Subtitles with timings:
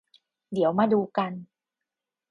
[0.53, 1.31] เดี๋ยวมาดูกัน